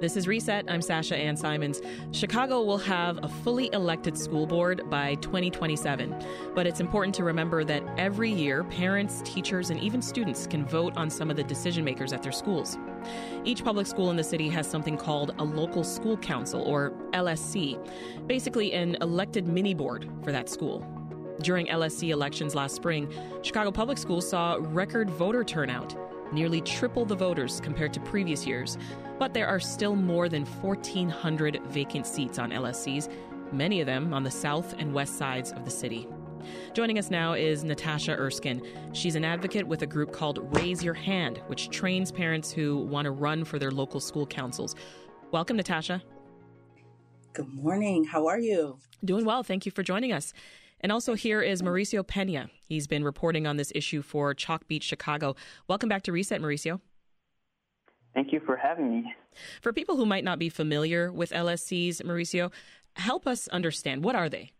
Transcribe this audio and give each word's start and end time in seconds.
This 0.00 0.16
is 0.16 0.26
Reset. 0.26 0.64
I'm 0.66 0.80
Sasha 0.80 1.14
Ann 1.14 1.36
Simons. 1.36 1.82
Chicago 2.12 2.62
will 2.62 2.78
have 2.78 3.22
a 3.22 3.28
fully 3.28 3.68
elected 3.74 4.16
school 4.16 4.46
board 4.46 4.88
by 4.88 5.16
2027. 5.16 6.24
But 6.54 6.66
it's 6.66 6.80
important 6.80 7.14
to 7.16 7.24
remember 7.24 7.64
that 7.64 7.82
every 7.98 8.30
year, 8.30 8.64
parents, 8.64 9.20
teachers, 9.26 9.68
and 9.68 9.78
even 9.78 10.00
students 10.00 10.46
can 10.46 10.64
vote 10.64 10.96
on 10.96 11.10
some 11.10 11.28
of 11.28 11.36
the 11.36 11.44
decision 11.44 11.84
makers 11.84 12.14
at 12.14 12.22
their 12.22 12.32
schools. 12.32 12.78
Each 13.44 13.62
public 13.62 13.86
school 13.86 14.10
in 14.10 14.16
the 14.16 14.24
city 14.24 14.48
has 14.48 14.66
something 14.66 14.96
called 14.96 15.34
a 15.38 15.44
local 15.44 15.84
school 15.84 16.16
council, 16.16 16.62
or 16.62 16.92
LSC, 17.12 17.78
basically 18.26 18.72
an 18.72 18.96
elected 19.02 19.46
mini 19.46 19.74
board 19.74 20.10
for 20.24 20.32
that 20.32 20.48
school. 20.48 20.82
During 21.42 21.66
LSC 21.66 22.08
elections 22.08 22.54
last 22.54 22.74
spring, 22.74 23.12
Chicago 23.42 23.70
Public 23.70 23.98
Schools 23.98 24.26
saw 24.26 24.56
record 24.60 25.10
voter 25.10 25.44
turnout 25.44 25.94
nearly 26.32 26.60
triple 26.60 27.04
the 27.04 27.14
voters 27.14 27.60
compared 27.60 27.92
to 27.94 28.00
previous 28.00 28.46
years. 28.46 28.78
But 29.18 29.34
there 29.34 29.46
are 29.46 29.60
still 29.60 29.96
more 29.96 30.28
than 30.28 30.44
1,400 30.44 31.62
vacant 31.68 32.06
seats 32.06 32.38
on 32.38 32.50
LSCs, 32.50 33.12
many 33.52 33.80
of 33.80 33.86
them 33.86 34.14
on 34.14 34.22
the 34.22 34.30
south 34.30 34.74
and 34.78 34.94
west 34.94 35.18
sides 35.18 35.52
of 35.52 35.64
the 35.64 35.70
city. 35.70 36.08
Joining 36.72 36.98
us 36.98 37.10
now 37.10 37.34
is 37.34 37.64
Natasha 37.64 38.12
Erskine. 38.12 38.62
She's 38.92 39.14
an 39.14 39.24
advocate 39.24 39.66
with 39.66 39.82
a 39.82 39.86
group 39.86 40.12
called 40.12 40.56
Raise 40.56 40.82
Your 40.82 40.94
Hand, 40.94 41.40
which 41.48 41.68
trains 41.70 42.10
parents 42.10 42.50
who 42.50 42.78
want 42.78 43.04
to 43.04 43.10
run 43.10 43.44
for 43.44 43.58
their 43.58 43.70
local 43.70 44.00
school 44.00 44.26
councils. 44.26 44.74
Welcome, 45.32 45.56
Natasha. 45.56 46.02
Good 47.32 47.48
morning. 47.48 48.04
How 48.04 48.26
are 48.26 48.40
you? 48.40 48.78
Doing 49.04 49.24
well. 49.24 49.42
Thank 49.42 49.66
you 49.66 49.72
for 49.72 49.82
joining 49.82 50.12
us. 50.12 50.32
And 50.80 50.90
also 50.90 51.14
here 51.14 51.42
is 51.42 51.62
Mauricio 51.62 52.02
Peña. 52.02 52.48
He's 52.66 52.86
been 52.86 53.04
reporting 53.04 53.46
on 53.46 53.56
this 53.56 53.70
issue 53.74 54.00
for 54.00 54.34
Chalkbeat 54.34 54.82
Chicago. 54.82 55.36
Welcome 55.68 55.88
back 55.88 56.02
to 56.04 56.12
Reset, 56.12 56.40
Mauricio. 56.40 56.80
Thank 58.14 58.32
you 58.32 58.40
for 58.40 58.56
having 58.56 58.90
me. 58.90 59.14
For 59.60 59.72
people 59.72 59.96
who 59.96 60.06
might 60.06 60.24
not 60.24 60.38
be 60.38 60.48
familiar 60.48 61.12
with 61.12 61.30
LSCs, 61.30 62.02
Mauricio, 62.02 62.50
help 62.94 63.26
us 63.26 63.46
understand 63.48 64.02
what 64.02 64.16
are 64.16 64.28
they? 64.28 64.52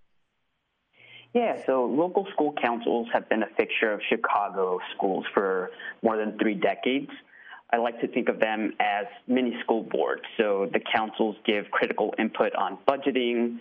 Yeah, 1.33 1.65
so 1.65 1.85
local 1.85 2.27
school 2.33 2.55
councils 2.61 3.09
have 3.13 3.29
been 3.29 3.43
a 3.43 3.49
fixture 3.57 3.93
of 3.93 4.01
Chicago 4.09 4.79
schools 4.95 5.25
for 5.33 5.71
more 6.03 6.17
than 6.17 6.37
three 6.39 6.55
decades. 6.55 7.11
I 7.73 7.77
like 7.77 8.01
to 8.01 8.09
think 8.09 8.29
of 8.29 8.41
them 8.41 8.73
as 8.81 9.07
mini 9.27 9.55
school 9.63 9.83
boards. 9.83 10.23
So 10.37 10.69
the 10.73 10.81
councils 10.81 11.37
give 11.47 11.71
critical 11.71 12.15
input 12.19 12.55
on 12.55 12.79
budgeting, 12.89 13.59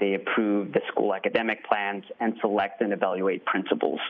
they 0.00 0.14
approve 0.14 0.72
the 0.72 0.80
school 0.88 1.14
academic 1.14 1.64
plans 1.66 2.04
and 2.20 2.34
select 2.40 2.80
and 2.80 2.92
evaluate 2.92 3.44
principals. 3.44 4.00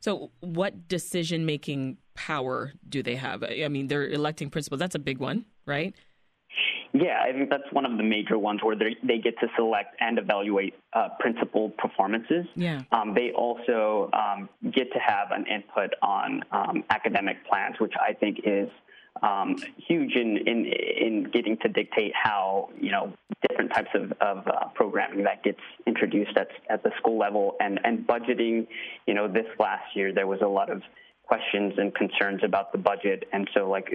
So, 0.00 0.30
what 0.40 0.86
decision 0.88 1.46
making 1.46 1.96
power 2.14 2.72
do 2.88 3.02
they 3.02 3.16
have? 3.16 3.42
I 3.42 3.68
mean, 3.68 3.88
they're 3.88 4.06
electing 4.06 4.50
principals. 4.50 4.78
That's 4.78 4.94
a 4.94 5.00
big 5.00 5.18
one, 5.18 5.46
right? 5.64 5.94
Yeah, 6.98 7.20
I 7.22 7.32
think 7.32 7.50
that's 7.50 7.70
one 7.72 7.84
of 7.84 7.96
the 7.96 8.02
major 8.02 8.38
ones 8.38 8.60
where 8.62 8.76
they 8.76 9.18
get 9.18 9.38
to 9.40 9.48
select 9.56 9.96
and 10.00 10.18
evaluate 10.18 10.74
uh, 10.92 11.08
principal 11.20 11.70
performances. 11.70 12.46
Yeah. 12.54 12.82
Um, 12.92 13.12
they 13.14 13.32
also 13.32 14.10
um, 14.12 14.48
get 14.72 14.92
to 14.92 14.98
have 14.98 15.30
an 15.30 15.46
input 15.46 15.90
on 16.02 16.42
um, 16.52 16.84
academic 16.90 17.46
plans, 17.48 17.76
which 17.80 17.92
I 18.00 18.14
think 18.14 18.40
is 18.44 18.68
um, 19.22 19.56
huge 19.76 20.14
in, 20.14 20.36
in 20.46 20.66
in 20.66 21.30
getting 21.32 21.56
to 21.58 21.68
dictate 21.68 22.12
how 22.14 22.70
you 22.80 22.90
know 22.90 23.12
different 23.48 23.72
types 23.72 23.90
of, 23.94 24.12
of 24.20 24.46
uh, 24.46 24.68
programming 24.74 25.24
that 25.24 25.42
gets 25.42 25.60
introduced 25.86 26.36
at 26.36 26.48
at 26.70 26.82
the 26.82 26.90
school 26.98 27.18
level 27.18 27.56
and 27.60 27.80
and 27.84 28.06
budgeting. 28.06 28.66
You 29.06 29.14
know, 29.14 29.28
this 29.28 29.46
last 29.58 29.84
year 29.94 30.12
there 30.12 30.26
was 30.26 30.40
a 30.42 30.48
lot 30.48 30.70
of 30.70 30.82
questions 31.24 31.74
and 31.76 31.94
concerns 31.94 32.42
about 32.44 32.72
the 32.72 32.78
budget, 32.78 33.24
and 33.32 33.48
so 33.54 33.68
like 33.68 33.88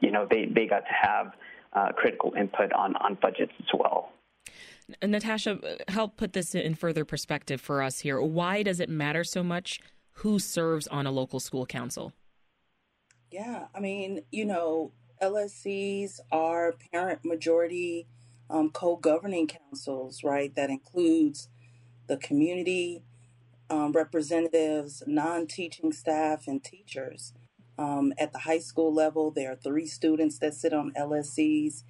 you 0.00 0.10
know 0.10 0.26
they 0.30 0.46
they 0.46 0.66
got 0.66 0.80
to 0.80 0.92
have 1.08 1.32
uh, 1.74 1.92
critical 1.92 2.32
input 2.38 2.72
on 2.72 2.96
on 2.96 3.18
budgets 3.20 3.52
as 3.58 3.66
well. 3.78 4.12
Natasha, 5.02 5.58
help 5.88 6.16
put 6.16 6.34
this 6.34 6.54
in 6.54 6.74
further 6.74 7.04
perspective 7.04 7.60
for 7.60 7.82
us 7.82 8.00
here. 8.00 8.20
Why 8.20 8.62
does 8.62 8.80
it 8.80 8.88
matter 8.88 9.24
so 9.24 9.42
much 9.42 9.80
who 10.18 10.38
serves 10.38 10.86
on 10.88 11.06
a 11.06 11.10
local 11.10 11.40
school 11.40 11.64
council? 11.64 12.12
Yeah, 13.30 13.66
I 13.74 13.80
mean, 13.80 14.22
you 14.30 14.44
know, 14.44 14.92
LSCs 15.22 16.20
are 16.30 16.74
parent 16.92 17.24
majority 17.24 18.06
um, 18.50 18.70
co-governing 18.70 19.48
councils, 19.48 20.22
right? 20.22 20.54
That 20.54 20.70
includes 20.70 21.48
the 22.06 22.18
community 22.18 23.02
um, 23.70 23.92
representatives, 23.92 25.02
non-teaching 25.06 25.92
staff, 25.92 26.46
and 26.46 26.62
teachers. 26.62 27.32
Um, 27.78 28.12
at 28.18 28.32
the 28.32 28.40
high 28.40 28.58
school 28.60 28.92
level, 28.92 29.30
there 29.30 29.52
are 29.52 29.56
three 29.56 29.86
students 29.86 30.38
that 30.38 30.54
sit 30.54 30.72
on 30.72 30.92
LSCs, 30.92 31.82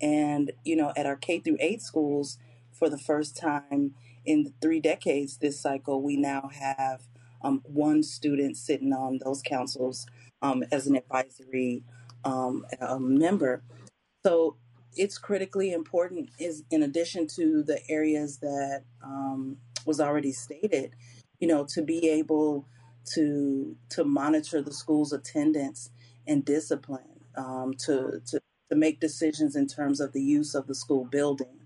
and 0.00 0.52
you 0.64 0.76
know, 0.76 0.92
at 0.96 1.06
our 1.06 1.16
K 1.16 1.38
through 1.38 1.58
eight 1.60 1.82
schools, 1.82 2.38
for 2.72 2.88
the 2.88 2.98
first 2.98 3.36
time 3.36 3.94
in 4.24 4.52
three 4.60 4.80
decades 4.80 5.38
this 5.38 5.58
cycle, 5.60 6.02
we 6.02 6.16
now 6.16 6.50
have 6.52 7.02
um, 7.42 7.62
one 7.64 8.02
student 8.02 8.56
sitting 8.56 8.92
on 8.92 9.20
those 9.24 9.42
councils 9.42 10.06
um, 10.42 10.64
as 10.70 10.86
an 10.86 10.96
advisory 10.96 11.82
um, 12.24 12.64
member. 13.00 13.62
So 14.24 14.56
it's 14.96 15.18
critically 15.18 15.72
important 15.72 16.30
is 16.38 16.64
in 16.70 16.82
addition 16.82 17.26
to 17.28 17.62
the 17.62 17.80
areas 17.88 18.38
that 18.38 18.82
um, 19.02 19.56
was 19.86 20.00
already 20.00 20.32
stated, 20.32 20.94
you 21.38 21.48
know, 21.48 21.64
to 21.70 21.82
be 21.82 22.08
able 22.08 22.66
to 23.14 23.76
to 23.90 24.04
monitor 24.04 24.62
the 24.62 24.72
school's 24.72 25.12
attendance 25.12 25.90
and 26.26 26.44
discipline, 26.44 27.20
um, 27.36 27.74
to, 27.86 28.20
to 28.26 28.40
to 28.70 28.76
make 28.76 29.00
decisions 29.00 29.56
in 29.56 29.66
terms 29.66 30.00
of 30.00 30.12
the 30.12 30.22
use 30.22 30.54
of 30.54 30.66
the 30.66 30.74
school 30.74 31.04
building. 31.04 31.58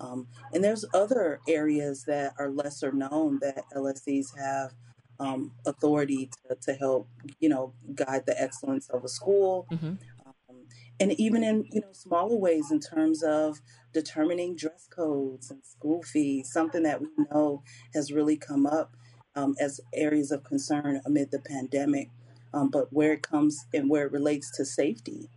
Um, 0.00 0.26
and 0.52 0.64
there's 0.64 0.84
other 0.92 1.40
areas 1.48 2.04
that 2.04 2.34
are 2.38 2.50
lesser 2.50 2.90
known 2.90 3.38
that 3.40 3.64
LSCs 3.74 4.36
have 4.36 4.72
um, 5.20 5.52
authority 5.64 6.28
to, 6.48 6.56
to 6.56 6.74
help, 6.74 7.08
you 7.38 7.48
know, 7.48 7.72
guide 7.94 8.26
the 8.26 8.40
excellence 8.40 8.88
of 8.88 9.04
a 9.04 9.08
school. 9.08 9.66
Mm-hmm. 9.70 9.94
Um, 10.26 10.56
and 10.98 11.12
even 11.20 11.44
in, 11.44 11.66
you 11.70 11.80
know, 11.80 11.92
smaller 11.92 12.36
ways 12.36 12.72
in 12.72 12.80
terms 12.80 13.22
of 13.22 13.60
determining 13.94 14.56
dress 14.56 14.88
codes 14.90 15.50
and 15.50 15.64
school 15.64 16.02
fees, 16.02 16.50
something 16.52 16.82
that 16.82 17.00
we 17.00 17.08
know 17.30 17.62
has 17.94 18.12
really 18.12 18.36
come 18.36 18.66
up 18.66 18.96
um, 19.34 19.54
as 19.60 19.80
areas 19.94 20.30
of 20.30 20.44
concern 20.44 21.00
amid 21.04 21.30
the 21.30 21.40
pandemic. 21.40 22.10
Um, 22.54 22.68
but 22.68 22.92
where 22.92 23.14
it 23.14 23.22
comes 23.22 23.66
and 23.72 23.88
where 23.88 24.06
it 24.06 24.12
relates 24.12 24.54
to 24.56 24.64
safety, 24.64 25.30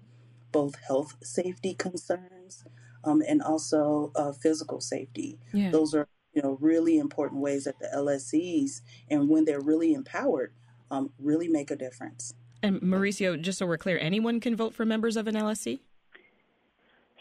both 0.51 0.75
health 0.88 1.16
safety 1.23 1.73
concerns 1.73 2.66
um, 3.05 3.22
and 3.28 3.41
also 3.41 4.11
uh, 4.16 4.34
physical 4.34 4.81
safety. 4.81 5.39
Yeah. 5.53 5.72
Those 5.72 5.94
are 5.94 6.07
you 6.35 6.41
know, 6.41 6.57
really 6.59 6.97
important 6.97 7.41
ways 7.41 7.63
that 7.63 7.79
the 7.79 7.89
LSCs, 7.95 8.81
and 9.09 9.29
when 9.29 9.45
they're 9.45 9.61
really 9.61 9.94
empowered, 9.94 10.53
um, 10.91 11.11
really 11.17 11.47
make 11.47 11.72
a 11.72 11.75
difference. 11.75 12.34
And 12.61 12.81
Mauricio, 12.81 13.41
just 13.41 13.57
so 13.59 13.66
we're 13.66 13.78
clear, 13.78 13.97
anyone 13.97 14.39
can 14.39 14.55
vote 14.55 14.73
for 14.73 14.85
members 14.85 15.16
of 15.16 15.28
an 15.28 15.35
LSC? 15.35 15.79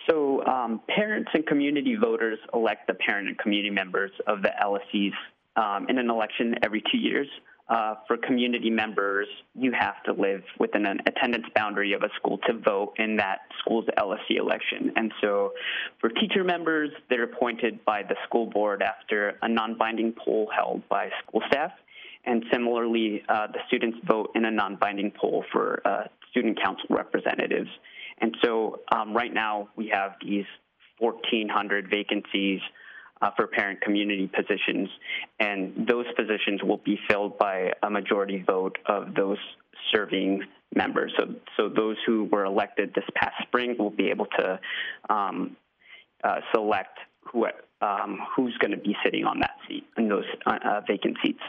So, 0.08 0.44
um, 0.44 0.80
parents 0.88 1.30
and 1.32 1.46
community 1.46 1.94
voters 1.94 2.38
elect 2.52 2.88
the 2.88 2.94
parent 2.94 3.28
and 3.28 3.38
community 3.38 3.70
members 3.70 4.10
of 4.26 4.42
the 4.42 4.50
LSCs 4.62 5.12
um, 5.56 5.86
in 5.88 5.98
an 5.98 6.10
election 6.10 6.54
every 6.62 6.82
two 6.90 6.98
years 6.98 7.28
uh, 7.68 7.94
for 8.06 8.16
community 8.18 8.68
members, 8.68 9.26
you 9.54 9.72
have 9.72 10.02
to 10.04 10.12
live 10.12 10.42
within 10.58 10.84
an 10.86 10.98
attendance 11.06 11.46
boundary 11.54 11.94
of 11.94 12.02
a 12.02 12.08
school 12.16 12.38
to 12.46 12.52
vote 12.58 12.92
in 12.98 13.16
that 13.16 13.40
school's 13.60 13.86
LSC 13.98 14.36
election. 14.38 14.92
And 14.96 15.12
so 15.22 15.52
for 15.98 16.10
teacher 16.10 16.44
members, 16.44 16.90
they're 17.08 17.24
appointed 17.24 17.82
by 17.84 18.02
the 18.02 18.16
school 18.26 18.46
board 18.46 18.82
after 18.82 19.38
a 19.40 19.48
non 19.48 19.78
binding 19.78 20.12
poll 20.12 20.50
held 20.54 20.86
by 20.88 21.08
school 21.26 21.40
staff. 21.48 21.72
And 22.26 22.44
similarly, 22.52 23.22
uh, 23.28 23.46
the 23.48 23.60
students 23.66 23.98
vote 24.06 24.30
in 24.34 24.44
a 24.44 24.50
non 24.50 24.76
binding 24.76 25.12
poll 25.18 25.44
for 25.50 25.80
uh, 25.86 26.04
student 26.30 26.62
council 26.62 26.86
representatives. 26.90 27.70
And 28.20 28.36
so 28.44 28.80
um, 28.94 29.14
right 29.14 29.32
now 29.32 29.68
we 29.76 29.88
have 29.88 30.12
these 30.22 30.44
1,400 30.98 31.88
vacancies 31.90 32.60
uh, 33.24 33.30
for 33.36 33.46
parent 33.46 33.80
community 33.80 34.28
positions, 34.28 34.88
and 35.40 35.86
those 35.88 36.06
positions 36.16 36.62
will 36.62 36.80
be 36.84 36.98
filled 37.08 37.38
by 37.38 37.72
a 37.82 37.90
majority 37.90 38.44
vote 38.46 38.76
of 38.86 39.14
those 39.14 39.38
serving 39.92 40.42
members. 40.74 41.12
So, 41.18 41.34
so 41.56 41.68
those 41.68 41.96
who 42.06 42.24
were 42.24 42.44
elected 42.44 42.92
this 42.94 43.04
past 43.14 43.34
spring 43.42 43.76
will 43.78 43.90
be 43.90 44.10
able 44.10 44.26
to 44.38 44.60
um, 45.08 45.56
uh, 46.22 46.40
select 46.54 46.98
who 47.20 47.46
um, 47.80 48.18
who's 48.34 48.56
going 48.58 48.70
to 48.70 48.76
be 48.76 48.96
sitting 49.04 49.24
on 49.24 49.40
that 49.40 49.56
seat 49.66 49.84
in 49.98 50.08
those 50.08 50.24
uh, 50.46 50.58
uh, 50.64 50.80
vacant 50.86 51.16
seats. 51.22 51.40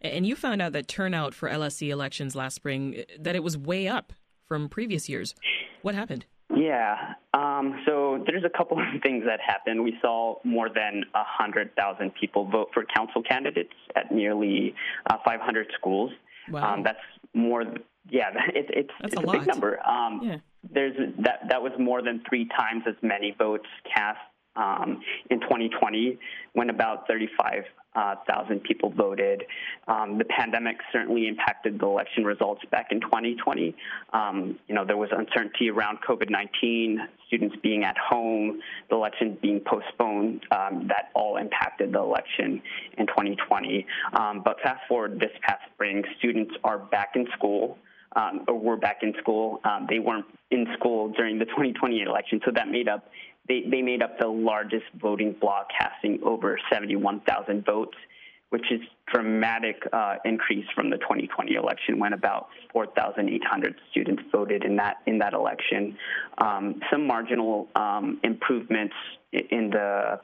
And 0.00 0.26
you 0.26 0.34
found 0.36 0.60
out 0.62 0.72
that 0.72 0.88
turnout 0.88 1.34
for 1.34 1.48
LSC 1.48 1.88
elections 1.88 2.34
last 2.34 2.54
spring 2.54 3.04
that 3.18 3.36
it 3.36 3.42
was 3.42 3.56
way 3.56 3.86
up 3.86 4.12
from 4.46 4.68
previous 4.68 5.08
years. 5.08 5.34
What 5.82 5.94
happened? 5.94 6.26
Yeah. 6.54 7.14
Um, 7.32 7.82
so 7.86 8.22
there's 8.26 8.44
a 8.44 8.50
couple 8.50 8.78
of 8.78 9.02
things 9.02 9.24
that 9.26 9.40
happened. 9.40 9.82
We 9.82 9.96
saw 10.00 10.36
more 10.44 10.68
than 10.68 11.04
100,000 11.12 12.14
people 12.14 12.44
vote 12.46 12.68
for 12.74 12.84
council 12.84 13.22
candidates 13.22 13.72
at 13.96 14.12
nearly 14.12 14.74
uh, 15.08 15.18
500 15.24 15.68
schools. 15.78 16.12
Wow. 16.50 16.74
Um, 16.74 16.82
that's 16.82 16.98
more, 17.32 17.64
yeah, 18.10 18.30
it, 18.54 18.66
it's, 18.68 18.90
that's 19.00 19.14
it's 19.14 19.22
a, 19.22 19.26
a 19.26 19.32
big 19.32 19.46
number. 19.46 19.80
Um, 19.86 20.20
yeah. 20.22 20.36
there's 20.72 20.96
that 21.20 21.48
that 21.48 21.62
was 21.62 21.72
more 21.78 22.02
than 22.02 22.22
three 22.28 22.46
times 22.56 22.84
as 22.86 22.94
many 23.02 23.34
votes 23.38 23.66
cast 23.92 24.18
um, 24.56 25.02
in 25.30 25.40
2020 25.40 26.18
when 26.52 26.70
about 26.70 27.08
35 27.08 27.64
uh, 27.94 28.16
thousand 28.26 28.62
people 28.62 28.90
voted. 28.90 29.44
Um, 29.86 30.18
the 30.18 30.24
pandemic 30.24 30.76
certainly 30.92 31.28
impacted 31.28 31.78
the 31.78 31.86
election 31.86 32.24
results 32.24 32.62
back 32.70 32.88
in 32.90 33.00
2020. 33.00 33.74
Um, 34.12 34.58
you 34.68 34.74
know, 34.74 34.84
there 34.84 34.96
was 34.96 35.10
uncertainty 35.12 35.70
around 35.70 35.98
COVID-19, 36.08 36.96
students 37.26 37.56
being 37.62 37.84
at 37.84 37.96
home, 37.96 38.60
the 38.90 38.96
election 38.96 39.38
being 39.40 39.60
postponed. 39.60 40.42
Um, 40.50 40.88
that 40.88 41.10
all 41.14 41.36
impacted 41.36 41.92
the 41.92 42.00
election 42.00 42.62
in 42.98 43.06
2020. 43.06 43.86
Um, 44.12 44.42
but 44.44 44.60
fast 44.60 44.80
forward 44.88 45.20
this 45.20 45.32
past 45.42 45.62
spring, 45.72 46.02
students 46.18 46.54
are 46.64 46.78
back 46.78 47.12
in 47.14 47.26
school. 47.36 47.78
Um, 48.16 48.44
or 48.46 48.56
were 48.56 48.76
back 48.76 48.98
in 49.02 49.12
school. 49.20 49.58
Um, 49.64 49.88
they 49.90 49.98
weren't 49.98 50.26
in 50.52 50.68
school 50.78 51.08
during 51.08 51.40
the 51.40 51.46
2020 51.46 52.02
election, 52.02 52.40
so 52.44 52.52
that 52.54 52.68
made 52.68 52.86
up 52.86 53.08
they, 53.48 53.64
they 53.70 53.82
made 53.82 54.02
up 54.02 54.18
the 54.18 54.28
largest 54.28 54.86
voting 55.00 55.34
bloc, 55.40 55.68
casting 55.78 56.20
over 56.24 56.58
71,000 56.72 57.64
votes, 57.64 57.96
which 58.50 58.70
is 58.70 58.80
dramatic 59.12 59.82
uh, 59.92 60.16
increase 60.24 60.66
from 60.74 60.88
the 60.88 60.96
2020 60.98 61.54
election 61.54 61.98
when 61.98 62.12
about 62.12 62.48
4,800 62.72 63.74
students 63.90 64.22
voted 64.32 64.64
in 64.64 64.76
that 64.76 64.98
in 65.06 65.18
that 65.18 65.34
election. 65.34 65.96
Um, 66.38 66.80
some 66.90 67.06
marginal 67.06 67.68
um, 67.74 68.20
improvements 68.22 68.94
in 69.32 69.70
the 69.70 70.20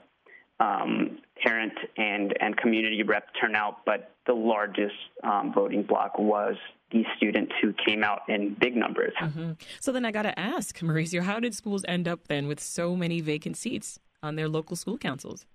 um, 0.60 1.18
parent 1.42 1.72
and, 1.96 2.34
and 2.40 2.56
community 2.56 3.02
rep 3.02 3.28
turnout, 3.40 3.84
but 3.84 4.12
the 4.26 4.34
largest 4.34 4.94
um, 5.24 5.52
voting 5.52 5.82
bloc 5.82 6.18
was 6.18 6.54
these 6.90 7.06
students 7.16 7.52
who 7.62 7.72
came 7.86 8.02
out 8.02 8.22
in 8.28 8.56
big 8.60 8.76
numbers. 8.76 9.12
Mm-hmm. 9.20 9.52
So 9.80 9.92
then 9.92 10.04
I 10.04 10.10
got 10.10 10.22
to 10.22 10.38
ask, 10.38 10.78
Mauricio, 10.80 11.22
how 11.22 11.40
did 11.40 11.54
schools 11.54 11.84
end 11.86 12.08
up 12.08 12.28
then 12.28 12.48
with 12.48 12.60
so 12.60 12.96
many 12.96 13.20
vacant 13.20 13.56
seats 13.56 13.98
on 14.22 14.36
their 14.36 14.48
local 14.48 14.76
school 14.76 14.98
councils? 14.98 15.46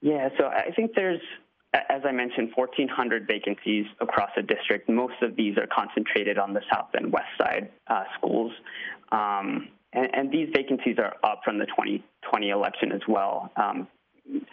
Yeah, 0.00 0.28
so 0.36 0.46
I 0.46 0.72
think 0.74 0.92
there's, 0.96 1.20
as 1.74 2.02
I 2.04 2.10
mentioned, 2.10 2.50
1,400 2.56 3.26
vacancies 3.26 3.86
across 4.00 4.30
the 4.36 4.42
district. 4.42 4.88
Most 4.88 5.14
of 5.22 5.36
these 5.36 5.56
are 5.56 5.68
concentrated 5.72 6.38
on 6.38 6.52
the 6.52 6.60
south 6.72 6.88
and 6.94 7.12
west 7.12 7.28
side 7.38 7.70
uh, 7.86 8.04
schools. 8.18 8.52
Um, 9.12 9.68
and, 9.92 10.08
and, 10.14 10.32
these 10.32 10.48
vacancies 10.54 10.96
are 10.98 11.14
up 11.22 11.42
from 11.44 11.58
the 11.58 11.66
2020 11.66 12.48
election 12.48 12.92
as 12.92 13.02
well. 13.06 13.52
Um, 13.56 13.86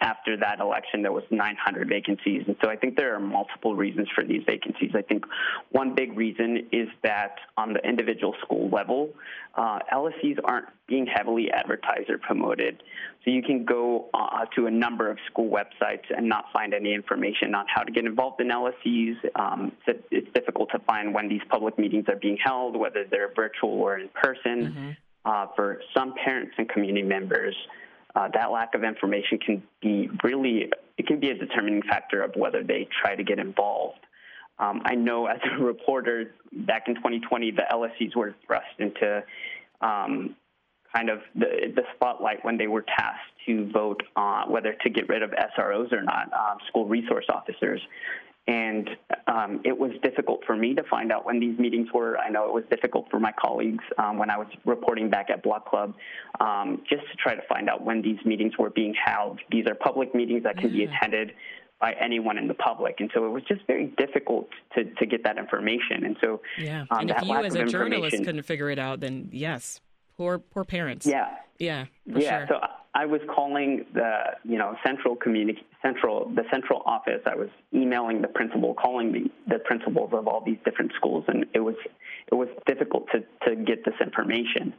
after 0.00 0.36
that 0.36 0.60
election, 0.60 1.02
there 1.02 1.12
was 1.12 1.24
900 1.30 1.88
vacancies. 1.88 2.42
And 2.46 2.56
so 2.62 2.70
I 2.70 2.76
think 2.76 2.96
there 2.96 3.14
are 3.14 3.20
multiple 3.20 3.74
reasons 3.74 4.08
for 4.14 4.24
these 4.24 4.42
vacancies. 4.46 4.92
I 4.94 5.02
think 5.02 5.24
one 5.70 5.94
big 5.94 6.16
reason 6.16 6.68
is 6.72 6.88
that 7.02 7.36
on 7.56 7.72
the 7.72 7.80
individual 7.86 8.34
school 8.42 8.68
level, 8.70 9.10
uh, 9.54 9.78
LSCs 9.92 10.38
aren't 10.44 10.66
being 10.86 11.06
heavily 11.06 11.50
advertised 11.50 12.10
or 12.10 12.18
promoted. 12.18 12.82
So 13.24 13.30
you 13.30 13.42
can 13.42 13.64
go 13.64 14.08
uh, 14.14 14.46
to 14.56 14.66
a 14.66 14.70
number 14.70 15.10
of 15.10 15.18
school 15.30 15.50
websites 15.50 16.04
and 16.16 16.28
not 16.28 16.46
find 16.52 16.72
any 16.72 16.94
information 16.94 17.54
on 17.54 17.66
how 17.68 17.82
to 17.82 17.92
get 17.92 18.04
involved 18.04 18.40
in 18.40 18.48
LSCs. 18.48 19.16
Um, 19.36 19.72
it's 19.86 20.32
difficult 20.34 20.70
to 20.72 20.78
find 20.80 21.14
when 21.14 21.28
these 21.28 21.42
public 21.48 21.78
meetings 21.78 22.06
are 22.08 22.16
being 22.16 22.38
held, 22.42 22.76
whether 22.76 23.04
they're 23.10 23.32
virtual 23.34 23.70
or 23.70 23.98
in 23.98 24.08
person. 24.08 24.66
Mm-hmm. 24.66 24.90
Uh, 25.22 25.46
for 25.54 25.82
some 25.94 26.14
parents 26.14 26.54
and 26.56 26.66
community 26.70 27.06
members, 27.06 27.54
uh, 28.14 28.28
that 28.34 28.50
lack 28.50 28.74
of 28.74 28.84
information 28.84 29.38
can 29.38 29.62
be 29.80 30.08
really 30.22 30.70
it 30.98 31.06
can 31.06 31.20
be 31.20 31.30
a 31.30 31.34
determining 31.34 31.82
factor 31.82 32.22
of 32.22 32.34
whether 32.36 32.62
they 32.62 32.88
try 33.02 33.14
to 33.14 33.24
get 33.24 33.38
involved. 33.38 34.00
Um, 34.58 34.82
I 34.84 34.94
know 34.94 35.26
as 35.26 35.38
a 35.58 35.62
reporter 35.62 36.34
back 36.52 36.88
in 36.88 36.96
2020, 36.96 37.52
the 37.52 37.62
LSCs 37.72 38.14
were 38.14 38.34
thrust 38.46 38.66
into 38.78 39.22
um, 39.80 40.36
kind 40.94 41.08
of 41.08 41.20
the, 41.34 41.72
the, 41.74 41.82
spotlight 41.94 42.44
when 42.44 42.58
they 42.58 42.66
were 42.66 42.82
tasked 42.82 43.32
to 43.46 43.70
vote 43.72 44.02
on 44.16 44.50
whether 44.50 44.74
to 44.82 44.90
get 44.90 45.08
rid 45.08 45.22
of 45.22 45.30
SROs 45.30 45.92
or 45.92 46.02
not, 46.02 46.30
um, 46.32 46.58
school 46.68 46.86
resource 46.86 47.24
officers. 47.32 47.80
And 48.50 48.90
um, 49.28 49.60
it 49.64 49.78
was 49.78 49.92
difficult 50.02 50.40
for 50.44 50.56
me 50.56 50.74
to 50.74 50.82
find 50.90 51.12
out 51.12 51.24
when 51.24 51.38
these 51.38 51.56
meetings 51.56 51.88
were. 51.94 52.18
I 52.18 52.30
know 52.30 52.46
it 52.46 52.52
was 52.52 52.64
difficult 52.68 53.06
for 53.08 53.20
my 53.20 53.32
colleagues 53.40 53.84
um, 53.96 54.18
when 54.18 54.28
I 54.28 54.38
was 54.38 54.48
reporting 54.64 55.08
back 55.08 55.30
at 55.30 55.42
Block 55.44 55.68
Club, 55.70 55.94
um, 56.40 56.82
just 56.88 57.02
to 57.10 57.16
try 57.16 57.36
to 57.36 57.42
find 57.48 57.68
out 57.70 57.84
when 57.84 58.02
these 58.02 58.18
meetings 58.24 58.54
were 58.58 58.70
being 58.70 58.92
held. 58.92 59.38
These 59.52 59.66
are 59.68 59.76
public 59.76 60.14
meetings 60.16 60.42
that 60.42 60.56
can 60.58 60.72
be 60.72 60.82
attended 60.84 61.32
by 61.80 61.92
anyone 61.92 62.36
in 62.38 62.48
the 62.48 62.54
public, 62.54 62.96
and 62.98 63.10
so 63.14 63.24
it 63.24 63.30
was 63.30 63.44
just 63.44 63.62
very 63.66 63.86
difficult 63.96 64.48
to, 64.74 64.84
to 64.84 65.06
get 65.06 65.22
that 65.24 65.38
information. 65.38 66.04
And 66.04 66.16
so, 66.20 66.40
yeah, 66.58 66.84
um, 66.90 67.00
and 67.00 67.10
if 67.10 67.22
you 67.22 67.34
as 67.34 67.54
a 67.54 67.64
journalist 67.66 68.16
couldn't 68.16 68.42
figure 68.42 68.68
it 68.68 68.78
out, 68.80 69.00
then 69.00 69.28
yes, 69.32 69.80
poor 70.16 70.38
poor 70.38 70.64
parents. 70.64 71.06
Yeah, 71.06 71.36
yeah, 71.58 71.86
yeah. 72.04 72.46
Sure. 72.46 72.58
So 72.60 72.66
I 72.94 73.06
was 73.06 73.20
calling 73.34 73.86
the 73.94 74.36
you 74.44 74.58
know 74.58 74.76
central 74.84 75.14
community 75.14 75.64
central 75.82 76.28
the 76.34 76.42
central 76.52 76.82
office. 76.86 77.22
I 77.24 77.36
was 77.36 77.48
emailing 77.72 78.20
the 78.20 78.28
principal, 78.28 78.74
calling 78.74 79.12
the, 79.12 79.30
the 79.46 79.60
principals 79.60 80.10
of 80.12 80.26
all 80.26 80.42
these 80.44 80.58
different 80.64 80.92
schools, 80.96 81.24
and 81.28 81.46
it 81.54 81.60
was 81.60 81.76
it 82.30 82.34
was 82.34 82.48
difficult 82.66 83.06
to 83.12 83.20
to 83.48 83.56
get 83.56 83.84
this 83.84 83.94
information. 84.00 84.74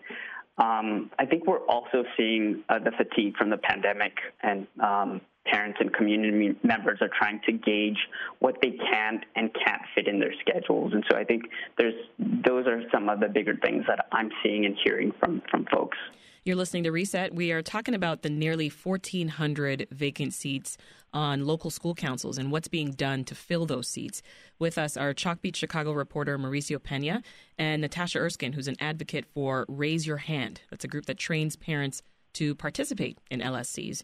Um, 0.57 1.09
I 1.17 1.25
think 1.25 1.47
we're 1.47 1.65
also 1.65 2.03
seeing 2.17 2.63
uh, 2.67 2.79
the 2.79 2.91
fatigue 2.91 3.37
from 3.37 3.49
the 3.49 3.57
pandemic, 3.57 4.17
and 4.43 4.67
um, 4.81 5.21
parents 5.45 5.77
and 5.79 5.93
community 5.93 6.55
members 6.63 6.99
are 7.01 7.09
trying 7.17 7.39
to 7.45 7.53
gauge 7.53 7.97
what 8.39 8.57
they 8.61 8.71
can 8.71 9.21
and 9.35 9.51
can't 9.53 9.81
fit 9.95 10.07
in 10.07 10.19
their 10.19 10.33
schedules. 10.41 10.93
And 10.93 11.03
so 11.09 11.17
I 11.17 11.23
think 11.23 11.43
there's 11.77 11.95
those 12.19 12.67
are 12.67 12.83
some 12.93 13.07
of 13.07 13.21
the 13.21 13.29
bigger 13.29 13.55
things 13.55 13.85
that 13.87 14.07
I'm 14.11 14.29
seeing 14.43 14.65
and 14.65 14.75
hearing 14.83 15.13
from 15.19 15.41
from 15.49 15.65
folks. 15.71 15.97
You're 16.43 16.55
listening 16.55 16.85
to 16.85 16.91
Reset. 16.91 17.35
We 17.35 17.51
are 17.51 17.61
talking 17.61 17.93
about 17.93 18.23
the 18.23 18.29
nearly 18.31 18.67
1,400 18.67 19.87
vacant 19.91 20.33
seats 20.33 20.75
on 21.13 21.45
local 21.45 21.69
school 21.69 21.93
councils 21.93 22.39
and 22.39 22.51
what's 22.51 22.67
being 22.67 22.93
done 22.93 23.23
to 23.25 23.35
fill 23.35 23.67
those 23.67 23.87
seats. 23.87 24.23
With 24.57 24.79
us 24.79 24.97
are 24.97 25.13
Chalkbeat 25.13 25.55
Chicago 25.55 25.91
reporter 25.91 26.39
Mauricio 26.39 26.79
Peña 26.79 27.23
and 27.59 27.79
Natasha 27.79 28.17
Erskine, 28.17 28.53
who's 28.53 28.67
an 28.67 28.75
advocate 28.79 29.25
for 29.35 29.67
Raise 29.67 30.07
Your 30.07 30.17
Hand. 30.17 30.61
That's 30.71 30.83
a 30.83 30.87
group 30.87 31.05
that 31.05 31.19
trains 31.19 31.55
parents 31.55 32.01
to 32.33 32.55
participate 32.55 33.19
in 33.29 33.39
LSCs. 33.39 34.01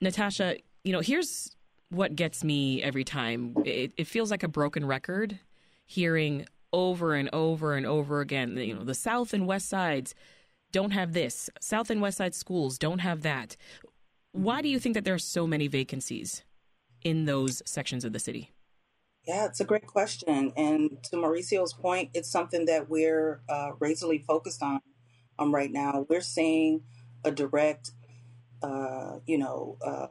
Natasha, 0.00 0.56
you 0.84 0.92
know, 0.94 1.00
here's 1.00 1.54
what 1.90 2.16
gets 2.16 2.42
me 2.42 2.82
every 2.82 3.04
time. 3.04 3.54
It, 3.66 3.92
it 3.98 4.06
feels 4.06 4.30
like 4.30 4.42
a 4.42 4.48
broken 4.48 4.86
record 4.86 5.38
hearing 5.84 6.46
over 6.72 7.14
and 7.14 7.28
over 7.34 7.74
and 7.74 7.84
over 7.84 8.22
again, 8.22 8.56
you 8.56 8.74
know, 8.74 8.84
the 8.84 8.94
South 8.94 9.34
and 9.34 9.46
West 9.46 9.68
sides 9.68 10.14
don't 10.72 10.90
have 10.90 11.12
this. 11.12 11.50
South 11.60 11.90
and 11.90 12.00
West 12.00 12.18
Side 12.18 12.34
schools 12.34 12.78
don't 12.78 13.00
have 13.00 13.22
that. 13.22 13.56
Why 14.32 14.62
do 14.62 14.68
you 14.68 14.78
think 14.78 14.94
that 14.94 15.04
there 15.04 15.14
are 15.14 15.18
so 15.18 15.46
many 15.46 15.68
vacancies 15.68 16.44
in 17.02 17.24
those 17.24 17.62
sections 17.66 18.04
of 18.04 18.12
the 18.12 18.18
city? 18.18 18.52
Yeah, 19.26 19.46
it's 19.46 19.60
a 19.60 19.64
great 19.64 19.86
question. 19.86 20.52
And 20.56 21.02
to 21.04 21.16
Mauricio's 21.16 21.72
point, 21.72 22.10
it's 22.14 22.30
something 22.30 22.64
that 22.66 22.88
we're 22.88 23.42
uh, 23.48 23.72
razorly 23.78 24.18
focused 24.18 24.62
on 24.62 24.80
um, 25.38 25.54
right 25.54 25.70
now. 25.70 26.06
We're 26.08 26.20
seeing 26.20 26.82
a 27.24 27.30
direct, 27.30 27.92
uh, 28.62 29.18
you 29.26 29.38
know, 29.38 29.76
uh, 29.84 30.06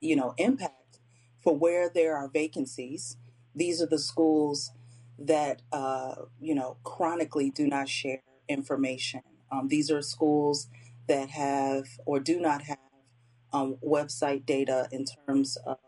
you 0.00 0.16
know, 0.16 0.34
impact 0.38 1.00
for 1.42 1.56
where 1.56 1.88
there 1.88 2.16
are 2.16 2.28
vacancies. 2.28 3.16
These 3.54 3.82
are 3.82 3.86
the 3.86 3.98
schools 3.98 4.70
that, 5.18 5.62
uh, 5.72 6.14
you 6.40 6.54
know, 6.54 6.78
chronically 6.84 7.50
do 7.50 7.66
not 7.66 7.88
share 7.88 8.22
information 8.48 9.22
um, 9.50 9.68
these 9.68 9.90
are 9.90 10.02
schools 10.02 10.68
that 11.08 11.30
have 11.30 11.86
or 12.04 12.20
do 12.20 12.40
not 12.40 12.62
have 12.62 12.78
um, 13.52 13.76
website 13.84 14.44
data 14.46 14.88
in 14.92 15.04
terms 15.26 15.56
of 15.66 15.78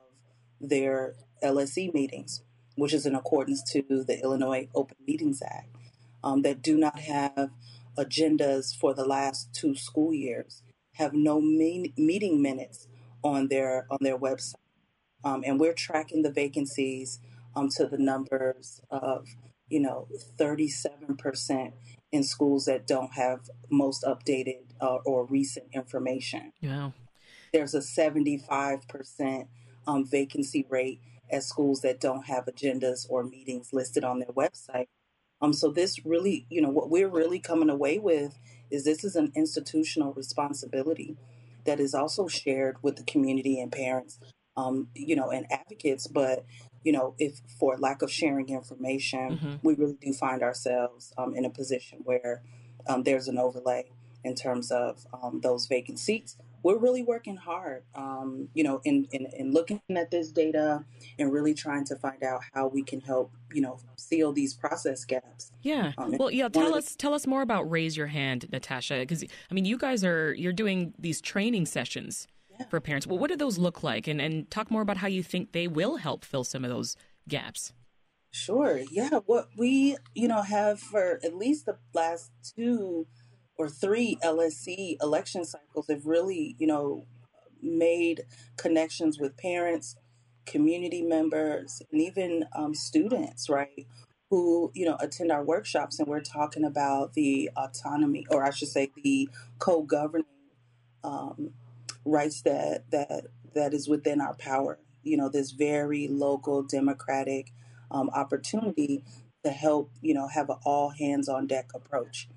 their 0.61 1.14
LSC 1.43 1.93
meetings, 1.93 2.43
which 2.76 2.95
is 2.95 3.07
in 3.07 3.14
accordance 3.14 3.62
to 3.73 3.83
the 3.88 4.21
Illinois 4.23 4.69
Open 4.75 4.97
Meetings 5.07 5.43
Act, 5.43 5.69
um, 6.23 6.43
that 6.43 6.62
do 6.62 6.76
not 6.76 7.00
have 7.00 7.50
agendas 7.99 8.76
for 8.76 8.95
the 8.95 9.05
last 9.05 9.52
two 9.52 9.75
school 9.75 10.12
years, 10.12 10.62
have 10.95 11.12
no 11.12 11.40
mean, 11.40 11.93
meeting 11.97 12.40
minutes 12.40 12.88
on 13.23 13.49
their 13.49 13.87
on 13.90 13.99
their 14.00 14.19
website, 14.19 14.55
um, 15.25 15.43
and 15.47 15.61
we're 15.61 15.75
tracking 15.75 16.23
the 16.23 16.31
vacancies 16.31 17.21
um, 17.55 17.69
to 17.69 17.87
the 17.87 17.99
numbers 17.99 18.81
of 18.90 19.26
you 19.69 19.81
know 19.81 20.09
37 20.38 21.17
percent 21.17 21.75
in 22.12 22.25
schools 22.25 22.64
that 22.64 22.87
don't 22.87 23.12
have 23.14 23.49
most 23.71 24.05
updated 24.05 24.62
uh, 24.81 24.97
or 25.05 25.25
recent 25.25 25.67
information. 25.73 26.52
Yeah. 26.61 26.90
There's 27.52 27.75
a 27.75 27.79
75% 27.79 29.47
um, 29.87 30.05
vacancy 30.05 30.67
rate 30.69 31.00
at 31.31 31.45
schools 31.45 31.81
that 31.83 32.00
don't 32.00 32.26
have 32.26 32.47
agendas 32.47 33.07
or 33.09 33.23
meetings 33.23 33.73
listed 33.73 34.05
on 34.05 34.19
their 34.19 34.29
website. 34.29 34.87
Um, 35.40 35.52
so 35.52 35.71
this 35.71 36.05
really, 36.05 36.47
you 36.50 36.61
know, 36.61 36.69
what 36.69 36.90
we're 36.90 37.09
really 37.09 37.38
coming 37.38 37.71
away 37.71 37.99
with 37.99 38.38
is 38.71 38.85
this 38.85 39.05
is 39.05 39.17
an 39.17 39.33
institutional 39.35 40.12
responsibility 40.12 41.17
that 41.64 41.81
is 41.81 41.95
also 41.95 42.26
shared 42.26 42.76
with 42.83 42.97
the 42.97 43.02
community 43.05 43.61
and 43.61 43.73
parents, 43.73 44.19
um, 44.57 44.88
you 44.95 45.16
know, 45.16 45.30
and 45.30 45.47
advocates. 45.50 46.07
But 46.07 46.45
you 46.83 46.92
know, 46.92 47.14
if 47.19 47.40
for 47.59 47.76
lack 47.76 48.02
of 48.02 48.11
sharing 48.11 48.49
information, 48.49 49.38
mm-hmm. 49.38 49.54
we 49.62 49.75
really 49.75 49.99
do 50.00 50.12
find 50.12 50.42
ourselves 50.42 51.12
um, 51.19 51.35
in 51.35 51.45
a 51.45 51.50
position 51.50 52.00
where 52.04 52.42
um, 52.87 53.02
there's 53.02 53.28
an 53.28 53.38
overlay 53.38 53.85
in 54.25 54.35
terms 54.35 54.71
of 54.71 55.07
um, 55.12 55.40
those 55.42 55.66
vacant 55.66 55.99
seats. 55.99 56.37
We're 56.62 56.76
really 56.76 57.02
working 57.02 57.37
hard, 57.37 57.85
um, 57.95 58.49
you 58.52 58.62
know, 58.62 58.83
in, 58.85 59.09
in, 59.12 59.26
in 59.35 59.52
looking 59.52 59.80
at 59.97 60.11
this 60.11 60.30
data 60.30 60.85
and 61.19 61.33
really 61.33 61.54
trying 61.54 61.87
to 61.87 61.97
find 61.97 62.23
out 62.23 62.42
how 62.52 62.66
we 62.69 62.83
can 62.83 63.00
help, 63.00 63.33
you 63.50 63.62
know, 63.62 63.78
seal 63.97 64.33
these 64.35 64.52
process 64.52 65.07
gaps. 65.07 65.52
Yeah. 65.62 65.92
Um, 65.97 66.19
well, 66.19 66.30
yeah. 66.30 66.50
Tell 66.50 66.75
us, 66.75 66.92
the- 66.92 66.99
tell 66.99 67.14
us 67.14 67.26
more 67.26 67.40
about 67.40 67.71
Raise 67.71 67.97
Your 67.97 68.09
Hand, 68.09 68.47
Natasha, 68.52 68.99
because 68.99 69.25
I 69.50 69.54
mean, 69.54 69.64
you 69.64 69.78
guys 69.78 70.04
are 70.04 70.35
you're 70.35 70.52
doing 70.52 70.92
these 70.99 71.23
training 71.23 71.64
sessions. 71.64 72.28
For 72.69 72.81
parents. 72.81 73.07
Well, 73.07 73.19
what 73.19 73.31
do 73.31 73.37
those 73.37 73.59
look 73.59 73.83
like, 73.83 74.07
and 74.07 74.21
and 74.21 74.50
talk 74.50 74.71
more 74.71 74.83
about 74.83 74.99
how 74.99 75.09
you 75.09 75.23
think 75.23 75.52
they 75.52 75.69
will 75.69 75.97
help 75.97 76.25
fill 76.25 76.45
some 76.45 76.64
of 76.64 76.71
those 76.71 76.97
gaps. 77.29 77.73
Sure. 78.33 78.81
Yeah. 78.90 79.21
What 79.26 79.49
we, 79.57 79.97
you 80.14 80.29
know, 80.29 80.43
have 80.43 80.79
for 80.79 81.19
at 81.25 81.35
least 81.35 81.67
the 81.67 81.79
last 81.95 82.31
two 82.57 83.07
or 83.59 83.69
three 83.69 84.17
LSC 84.23 84.97
election 85.02 85.45
cycles 85.45 85.87
have 85.88 86.07
really, 86.07 86.55
you 86.59 86.67
know, 86.67 87.07
made 87.61 88.23
connections 88.57 89.19
with 89.19 89.37
parents, 89.37 89.97
community 90.47 91.02
members, 91.02 91.83
and 91.90 92.00
even 92.00 92.45
um, 92.55 92.75
students, 92.75 93.49
right? 93.49 93.87
Who, 94.31 94.71
you 94.75 94.87
know, 94.87 94.97
attend 95.00 95.33
our 95.33 95.43
workshops 95.43 95.99
and 95.99 96.07
we're 96.07 96.21
talking 96.21 96.64
about 96.64 97.14
the 97.14 97.50
autonomy, 97.57 98.26
or 98.31 98.45
I 98.45 98.50
should 98.50 98.69
say 98.69 98.93
the 99.02 99.29
co-governing 99.59 100.25
um, 101.02 101.50
rights 102.04 102.42
that, 102.42 102.90
that, 102.90 103.26
that 103.54 103.75
is 103.75 103.88
within 103.88 104.21
our 104.21 104.35
power. 104.35 104.78
You 105.02 105.16
know, 105.16 105.28
this 105.28 105.52
very 105.52 106.09
local 106.09 106.62
democratic 106.62 107.52
um, 107.90 108.11
opportunity 108.11 109.02
to 109.45 109.50
help, 109.50 109.90
you 110.02 110.14
know, 110.14 110.28
have 110.28 110.50
an 110.50 110.59
all 110.64 110.90
hands 110.90 111.28
on 111.28 111.47
deck 111.47 111.71
approach 111.75 112.28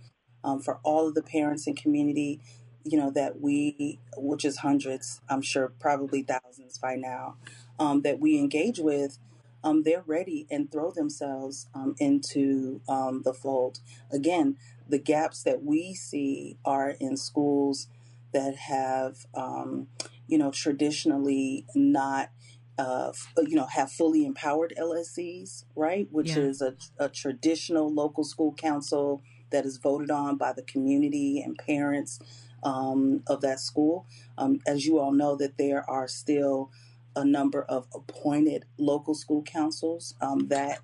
um, 0.43 0.61
for 0.61 0.79
all 0.83 1.07
of 1.07 1.15
the 1.15 1.21
parents 1.21 1.67
and 1.67 1.77
community, 1.77 2.39
you 2.83 2.97
know, 2.97 3.11
that 3.11 3.41
we, 3.41 3.99
which 4.17 4.45
is 4.45 4.57
hundreds, 4.57 5.21
I'm 5.29 5.41
sure 5.41 5.73
probably 5.79 6.23
thousands 6.23 6.77
by 6.77 6.95
now, 6.95 7.35
um, 7.79 8.01
that 8.01 8.19
we 8.19 8.37
engage 8.37 8.79
with. 8.79 9.17
Um, 9.65 9.83
they're 9.83 10.03
ready 10.05 10.45
and 10.51 10.69
throw 10.69 10.91
themselves 10.91 11.67
um, 11.73 11.95
into 11.97 12.81
um, 12.89 13.21
the 13.23 13.33
fold. 13.33 13.79
Again, 14.11 14.57
the 14.89 14.97
gaps 14.99 15.41
that 15.43 15.63
we 15.63 15.93
see 15.93 16.57
are 16.65 16.89
in 16.99 17.15
schools 17.15 17.87
that 18.33 18.55
have, 18.55 19.25
um, 19.33 19.87
you 20.27 20.37
know, 20.37 20.51
traditionally 20.51 21.65
not 21.75 22.29
uh, 22.77 23.11
you 23.45 23.55
know, 23.55 23.67
have 23.67 23.91
fully 23.91 24.25
empowered 24.25 24.73
LSCs, 24.79 25.65
right? 25.75 26.07
Which 26.11 26.29
yeah. 26.29 26.39
is 26.39 26.61
a, 26.61 26.73
a, 26.97 27.07
traditional 27.07 27.93
local 27.93 28.23
school 28.23 28.53
council 28.55 29.21
that 29.51 29.63
is 29.63 29.77
voted 29.77 30.09
on 30.09 30.37
by 30.37 30.53
the 30.53 30.63
community 30.63 31.39
and 31.39 31.55
parents 31.55 32.19
um, 32.63 33.21
of 33.27 33.41
that 33.41 33.59
school. 33.59 34.07
Um, 34.37 34.59
as 34.65 34.85
you 34.85 34.99
all 34.99 35.11
know, 35.11 35.35
that 35.35 35.57
there 35.57 35.87
are 35.87 36.07
still 36.07 36.71
a 37.15 37.23
number 37.23 37.61
of 37.63 37.87
appointed 37.93 38.65
local 38.79 39.13
school 39.13 39.43
councils 39.43 40.15
um, 40.21 40.47
that 40.47 40.79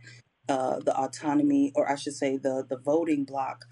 uh, 0.48 0.80
the 0.80 0.96
autonomy, 0.96 1.72
or 1.76 1.90
I 1.92 1.96
should 1.96 2.16
say, 2.16 2.38
the 2.38 2.66
the 2.68 2.78
voting 2.78 3.24
block, 3.24 3.66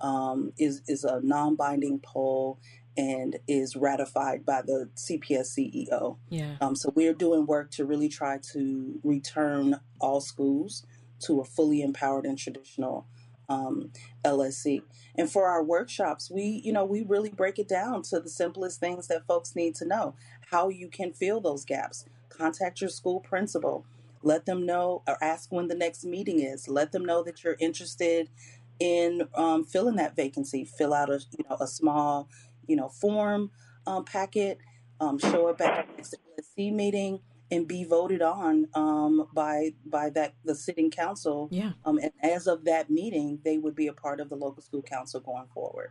um, 0.00 0.52
is 0.58 0.82
is 0.86 1.04
a 1.04 1.20
non-binding 1.22 2.00
poll 2.00 2.60
and 2.96 3.36
is 3.48 3.76
ratified 3.76 4.46
by 4.46 4.62
the 4.62 4.88
CPS 4.96 5.58
CEO. 5.58 6.16
Yeah. 6.28 6.56
Um, 6.60 6.76
so 6.76 6.92
we're 6.94 7.14
doing 7.14 7.46
work 7.46 7.70
to 7.72 7.84
really 7.84 8.08
try 8.08 8.38
to 8.52 9.00
return 9.02 9.80
all 10.00 10.20
schools 10.20 10.86
to 11.20 11.40
a 11.40 11.44
fully 11.44 11.82
empowered 11.82 12.24
and 12.24 12.38
traditional 12.38 13.06
um, 13.48 13.90
LSC. 14.24 14.82
And 15.16 15.30
for 15.30 15.46
our 15.46 15.62
workshops, 15.62 16.30
we, 16.30 16.62
you 16.64 16.72
know, 16.72 16.84
we 16.84 17.02
really 17.02 17.30
break 17.30 17.58
it 17.58 17.68
down 17.68 18.02
to 18.02 18.20
the 18.20 18.30
simplest 18.30 18.80
things 18.80 19.08
that 19.08 19.26
folks 19.26 19.54
need 19.54 19.74
to 19.76 19.84
know. 19.84 20.14
How 20.50 20.68
you 20.68 20.88
can 20.88 21.12
fill 21.12 21.40
those 21.40 21.64
gaps. 21.64 22.06
Contact 22.28 22.80
your 22.80 22.90
school 22.90 23.20
principal. 23.20 23.84
Let 24.22 24.46
them 24.46 24.64
know 24.64 25.02
or 25.06 25.22
ask 25.22 25.52
when 25.52 25.68
the 25.68 25.74
next 25.74 26.04
meeting 26.04 26.40
is. 26.40 26.68
Let 26.68 26.92
them 26.92 27.04
know 27.04 27.22
that 27.22 27.44
you're 27.44 27.56
interested 27.60 28.30
in 28.80 29.28
um, 29.34 29.64
filling 29.64 29.96
that 29.96 30.16
vacancy. 30.16 30.64
Fill 30.64 30.94
out 30.94 31.10
a 31.10 31.20
you 31.36 31.44
know 31.48 31.56
a 31.60 31.66
small 31.66 32.28
you 32.68 32.76
know, 32.76 32.88
form 32.88 33.50
um, 33.86 34.04
packet, 34.04 34.58
um, 35.00 35.18
show 35.18 35.48
up 35.48 35.60
at 35.60 35.86
the 35.86 35.96
next 35.96 36.14
LSC 36.38 36.72
meeting, 36.72 37.20
and 37.50 37.68
be 37.68 37.84
voted 37.84 38.22
on 38.22 38.66
um, 38.74 39.28
by 39.34 39.72
by 39.86 40.10
that 40.10 40.34
the 40.44 40.54
sitting 40.54 40.90
council. 40.90 41.48
Yeah. 41.50 41.72
Um, 41.84 41.98
and 41.98 42.12
as 42.22 42.46
of 42.46 42.64
that 42.64 42.90
meeting, 42.90 43.40
they 43.44 43.58
would 43.58 43.74
be 43.74 43.86
a 43.86 43.92
part 43.92 44.20
of 44.20 44.28
the 44.28 44.36
local 44.36 44.62
school 44.62 44.82
council 44.82 45.20
going 45.20 45.46
forward. 45.52 45.90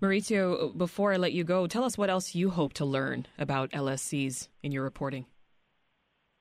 Mauricio, 0.00 0.76
before 0.76 1.12
I 1.12 1.16
let 1.16 1.32
you 1.32 1.44
go, 1.44 1.66
tell 1.66 1.84
us 1.84 1.98
what 1.98 2.10
else 2.10 2.34
you 2.34 2.50
hope 2.50 2.72
to 2.74 2.84
learn 2.84 3.26
about 3.38 3.70
LSCs 3.70 4.48
in 4.62 4.72
your 4.72 4.82
reporting. 4.82 5.26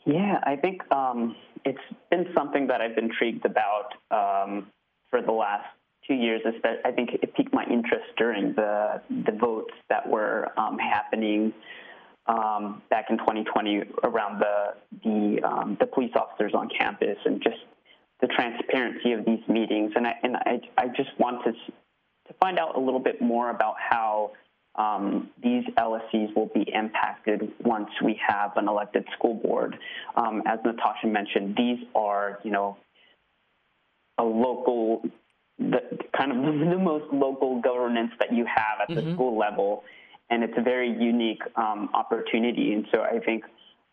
Yeah, 0.06 0.40
I 0.44 0.56
think 0.56 0.82
um, 0.94 1.36
it's 1.66 1.80
been 2.10 2.28
something 2.36 2.68
that 2.68 2.82
I've 2.82 2.96
been 2.96 3.06
intrigued 3.06 3.46
about 3.46 3.94
um, 4.12 4.68
for 5.10 5.22
the 5.22 5.32
last 5.32 5.68
two 6.10 6.16
years, 6.16 6.42
I 6.84 6.92
think 6.92 7.12
it 7.14 7.34
piqued 7.36 7.54
my 7.54 7.64
interest 7.66 8.06
during 8.18 8.54
the 8.56 9.02
the 9.10 9.32
votes 9.32 9.74
that 9.90 10.08
were 10.10 10.48
um, 10.58 10.78
happening 10.78 11.54
um, 12.26 12.82
back 12.90 13.06
in 13.10 13.18
2020 13.20 13.84
around 14.04 14.40
the 14.40 14.74
the 15.04 15.48
um, 15.48 15.78
the 15.80 15.86
police 15.86 16.12
officers 16.16 16.54
on 16.54 16.70
campus 16.78 17.18
and 17.26 17.42
just 17.42 17.58
the 18.22 18.28
transparency 18.28 19.14
of 19.14 19.24
these 19.26 19.48
meetings. 19.48 19.94
And 19.96 20.08
I 20.08 20.14
and 20.24 20.36
I, 20.36 20.60
I 20.78 20.88
just 20.88 21.10
want 21.20 21.44
to 21.46 21.52
to 21.52 22.34
find 22.40 22.60
out 22.60 22.76
a 22.76 22.80
little 22.80 23.00
bit 23.00 23.22
more 23.22 23.52
about 23.52 23.76
how 23.78 24.32
um, 24.76 25.30
these 25.44 25.64
LSCs 25.78 26.36
will 26.36 26.50
be 26.54 26.66
impacted 26.74 27.52
once 27.64 27.90
we 28.04 28.20
have 28.26 28.56
an 28.56 28.68
elected 28.68 29.06
school 29.18 29.34
board. 29.34 29.78
Um, 30.16 30.44
as 30.46 30.60
Natasha 30.64 31.08
mentioned, 31.08 31.56
these 31.58 31.80
are, 31.96 32.40
you 32.44 32.52
know, 32.52 32.78
a 34.18 34.24
local 34.24 35.02
the 35.60 35.82
kind 36.18 36.32
of 36.32 36.38
the 36.70 36.78
most 36.78 37.12
local 37.14 37.62
governance 37.62 38.12
that 38.20 38.34
you 38.34 38.46
have 38.46 38.82
at 38.82 38.96
the 38.96 39.02
mm-hmm. 39.02 39.14
school 39.14 39.38
level, 39.38 39.84
and 40.30 40.44
it's 40.44 40.54
a 40.58 40.62
very 40.62 40.90
unique 40.90 41.42
um, 41.56 41.90
opportunity. 41.94 42.74
And 42.74 42.86
so 42.92 43.02
I 43.02 43.20
think 43.20 43.44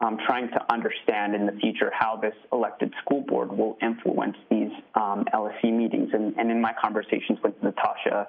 um, 0.01 0.19
trying 0.27 0.49
to 0.49 0.73
understand 0.73 1.35
in 1.35 1.47
the 1.47 1.53
future 1.53 1.91
how 1.93 2.17
this 2.17 2.35
elected 2.53 2.93
school 3.03 3.23
board 3.23 3.51
will 3.51 3.79
influence 3.81 4.37
these 4.51 4.71
um, 4.95 5.25
LSC 5.33 5.73
meetings. 5.73 6.11
And, 6.13 6.37
and, 6.37 6.51
in 6.51 6.61
my 6.61 6.75
conversations 6.81 7.39
with 7.43 7.55
Natasha 7.63 8.29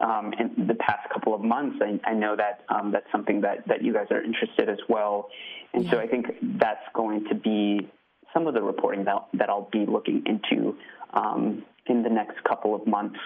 um, 0.00 0.32
in 0.38 0.66
the 0.66 0.74
past 0.74 1.08
couple 1.12 1.34
of 1.34 1.42
months, 1.42 1.78
I, 1.82 2.00
I 2.08 2.14
know 2.14 2.36
that 2.36 2.64
um, 2.70 2.90
that's 2.90 3.06
something 3.12 3.42
that, 3.42 3.68
that 3.68 3.84
you 3.84 3.92
guys 3.92 4.06
are 4.10 4.22
interested 4.22 4.70
as 4.70 4.78
well. 4.88 5.28
And 5.74 5.84
yeah. 5.84 5.90
so 5.90 5.98
I 5.98 6.06
think 6.06 6.26
that's 6.58 6.84
going 6.94 7.26
to 7.28 7.34
be 7.34 7.86
some 8.32 8.46
of 8.46 8.54
the 8.54 8.62
reporting 8.62 9.04
that, 9.04 9.26
that 9.34 9.50
I'll 9.50 9.68
be 9.70 9.84
looking 9.86 10.24
into 10.26 10.76
um, 11.12 11.64
in 11.86 12.02
the 12.02 12.10
next 12.10 12.42
couple 12.44 12.74
of 12.74 12.86
months 12.86 13.18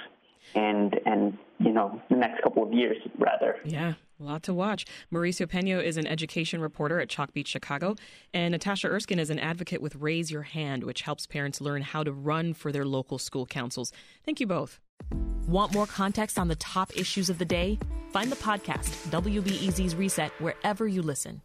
and 0.54 0.98
and 1.06 1.36
you 1.58 1.72
know 1.72 2.00
the 2.10 2.16
next 2.16 2.42
couple 2.42 2.62
of 2.62 2.72
years 2.72 2.96
rather. 3.18 3.56
Yeah. 3.64 3.94
A 4.20 4.24
lot 4.24 4.42
to 4.44 4.54
watch. 4.54 4.84
Mauricio 5.12 5.46
Peña 5.46 5.80
is 5.80 5.96
an 5.96 6.04
education 6.04 6.60
reporter 6.60 6.98
at 6.98 7.08
Chalkbeat, 7.08 7.46
Chicago, 7.46 7.94
and 8.34 8.50
Natasha 8.50 8.88
Erskine 8.88 9.20
is 9.20 9.30
an 9.30 9.38
advocate 9.38 9.80
with 9.80 9.94
Raise 9.94 10.28
Your 10.28 10.42
Hand, 10.42 10.82
which 10.82 11.02
helps 11.02 11.24
parents 11.24 11.60
learn 11.60 11.82
how 11.82 12.02
to 12.02 12.10
run 12.10 12.52
for 12.52 12.72
their 12.72 12.84
local 12.84 13.18
school 13.18 13.46
councils. 13.46 13.92
Thank 14.24 14.40
you 14.40 14.46
both. 14.48 14.80
Want 15.46 15.72
more 15.72 15.86
context 15.86 16.36
on 16.36 16.48
the 16.48 16.56
top 16.56 16.96
issues 16.96 17.30
of 17.30 17.38
the 17.38 17.44
day? 17.44 17.78
Find 18.10 18.32
the 18.32 18.36
podcast, 18.36 18.90
WBEZ's 19.10 19.94
Reset, 19.94 20.32
wherever 20.40 20.88
you 20.88 21.00
listen. 21.00 21.40